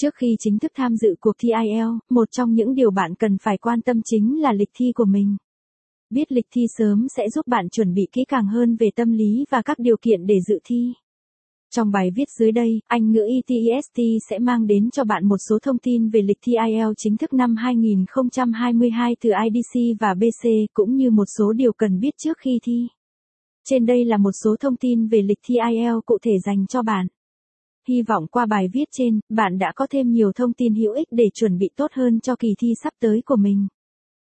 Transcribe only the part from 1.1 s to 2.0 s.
cuộc thi IELTS,